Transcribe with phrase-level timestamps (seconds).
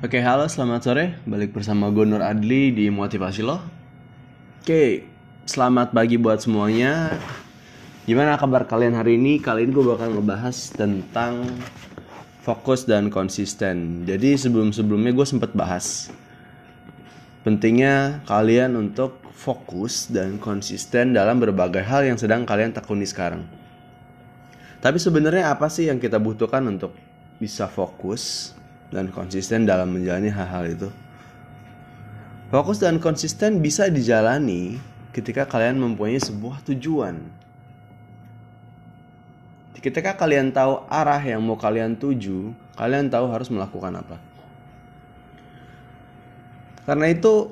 [0.00, 1.04] Oke, halo, selamat sore.
[1.28, 3.60] Balik bersama gue Nur Adli di Motivasi Lo.
[4.64, 5.04] Oke,
[5.44, 7.12] selamat pagi buat semuanya.
[8.08, 9.44] Gimana kabar kalian hari ini?
[9.44, 11.44] Kali ini gue bakal ngebahas tentang
[12.40, 14.08] fokus dan konsisten.
[14.08, 16.08] Jadi sebelum-sebelumnya gue sempet bahas
[17.44, 23.44] pentingnya kalian untuk fokus dan konsisten dalam berbagai hal yang sedang kalian tekuni sekarang.
[24.80, 26.96] Tapi sebenarnya apa sih yang kita butuhkan untuk
[27.36, 28.56] bisa fokus
[28.90, 30.88] dan konsisten dalam menjalani hal-hal itu.
[32.50, 34.74] Fokus dan konsisten bisa dijalani
[35.14, 37.22] ketika kalian mempunyai sebuah tujuan.
[39.80, 44.20] Ketika kalian tahu arah yang mau kalian tuju, kalian tahu harus melakukan apa.
[46.84, 47.48] Karena itu,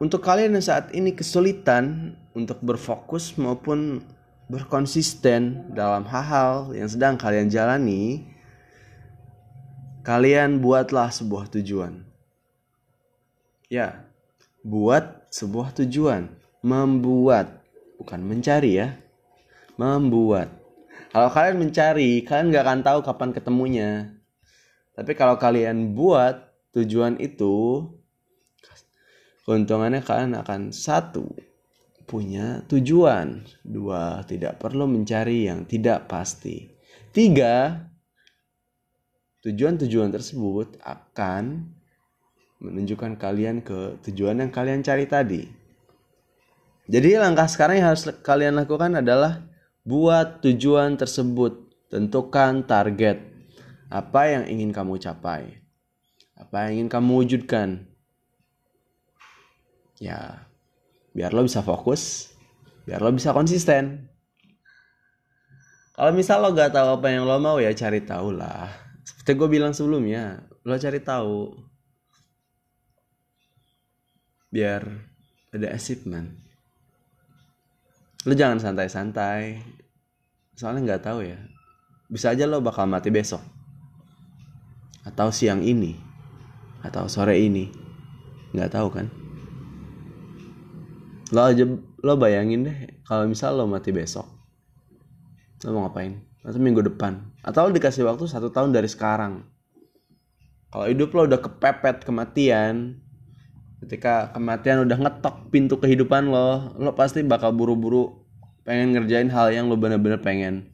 [0.00, 4.00] untuk kalian yang saat ini kesulitan untuk berfokus maupun
[4.48, 8.31] berkonsisten dalam hal-hal yang sedang kalian jalani,
[10.02, 12.02] kalian buatlah sebuah tujuan.
[13.70, 14.04] Ya,
[14.66, 16.28] buat sebuah tujuan.
[16.62, 17.62] Membuat,
[17.98, 18.98] bukan mencari ya.
[19.74, 20.50] Membuat.
[21.10, 23.90] Kalau kalian mencari, kalian gak akan tahu kapan ketemunya.
[24.94, 27.88] Tapi kalau kalian buat tujuan itu,
[29.48, 31.26] keuntungannya kalian akan satu,
[32.06, 33.42] punya tujuan.
[33.64, 36.70] Dua, tidak perlu mencari yang tidak pasti.
[37.12, 37.88] Tiga,
[39.42, 41.66] Tujuan-tujuan tersebut akan
[42.62, 45.42] menunjukkan kalian ke tujuan yang kalian cari tadi.
[46.86, 49.42] Jadi langkah sekarang yang harus kalian lakukan adalah
[49.82, 51.58] buat tujuan tersebut,
[51.90, 53.18] tentukan target
[53.90, 55.58] apa yang ingin kamu capai,
[56.38, 57.82] apa yang ingin kamu wujudkan.
[59.98, 60.46] Ya,
[61.18, 62.30] biar lo bisa fokus,
[62.86, 64.06] biar lo bisa konsisten.
[65.98, 69.48] Kalau misal lo gak tahu apa yang lo mau ya cari tahu lah seperti gue
[69.50, 71.54] bilang sebelumnya lo cari tahu.
[74.52, 74.82] Biar
[75.50, 76.28] ada achievement.
[78.26, 79.62] Lo jangan santai-santai.
[80.54, 81.38] Soalnya nggak tahu ya.
[82.06, 83.42] Bisa aja lo bakal mati besok.
[85.02, 85.98] Atau siang ini.
[86.84, 87.72] Atau sore ini.
[88.54, 89.06] Nggak tahu kan?
[91.32, 91.64] Lo aja
[92.02, 94.41] lo bayangin deh kalau misal lo mati besok
[95.66, 96.18] lo mau ngapain?
[96.42, 97.22] Atau minggu depan.
[97.46, 99.46] Atau lo dikasih waktu satu tahun dari sekarang.
[100.72, 102.98] Kalau hidup lo udah kepepet kematian
[103.82, 108.22] ketika kematian udah ngetok pintu kehidupan lo lo pasti bakal buru-buru
[108.62, 110.72] pengen ngerjain hal yang lo bener-bener pengen.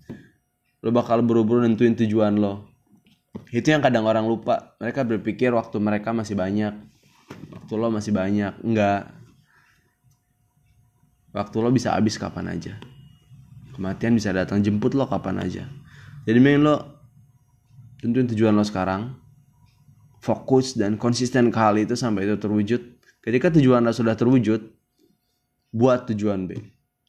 [0.80, 2.68] Lo bakal buru-buru nentuin tujuan lo.
[3.52, 4.78] Itu yang kadang orang lupa.
[4.80, 6.72] Mereka berpikir waktu mereka masih banyak.
[7.52, 8.60] Waktu lo masih banyak.
[8.62, 9.10] Enggak.
[11.34, 12.78] Waktu lo bisa habis kapan aja
[13.78, 15.62] kematian bisa datang jemput lo kapan aja.
[16.26, 16.82] Jadi main lo
[18.02, 19.14] tentuin tujuan lo sekarang.
[20.18, 22.82] Fokus dan konsisten ke hal itu sampai itu terwujud.
[23.22, 24.66] Ketika tujuan lo sudah terwujud
[25.70, 26.58] buat tujuan B.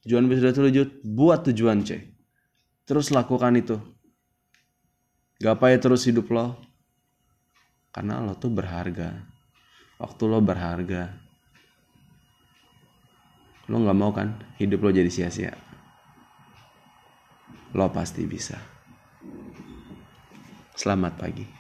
[0.06, 2.06] Tujuan B sudah terwujud buat tujuan C.
[2.86, 3.82] Terus lakukan itu.
[5.42, 6.54] Gapai terus hidup lo.
[7.90, 9.26] Karena lo tuh berharga.
[9.98, 11.18] Waktu lo berharga.
[13.66, 15.69] Lo nggak mau kan hidup lo jadi sia-sia
[17.74, 18.58] lo pasti bisa.
[20.74, 21.59] Selamat pagi.